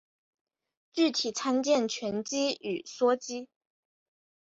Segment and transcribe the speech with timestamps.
[0.93, 3.47] 具体参见醛基与羧基。